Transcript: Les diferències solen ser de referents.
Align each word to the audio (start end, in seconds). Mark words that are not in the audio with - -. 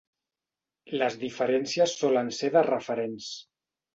Les 1.01 1.17
diferències 1.23 1.95
solen 2.01 2.33
ser 2.39 2.51
de 2.57 2.65
referents. 2.71 3.31